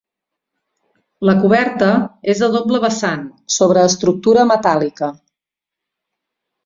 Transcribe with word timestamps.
La 1.29 1.35
coberta 1.43 1.89
és 2.33 2.41
a 2.47 2.49
doble 2.57 2.81
vessant 2.85 3.27
sobre 3.57 3.87
estructura 3.91 4.47
metàl·lica. 4.53 5.11